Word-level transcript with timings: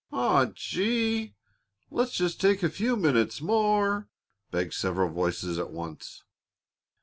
"Aw 0.11 0.47
gee! 0.55 1.35
Let's 1.91 2.17
take 2.17 2.17
just 2.17 2.63
a 2.63 2.69
few 2.71 2.95
minutes 2.97 3.39
more," 3.39 4.07
begged 4.49 4.73
several 4.73 5.09
voices 5.11 5.59
at 5.59 5.69
once. 5.69 6.23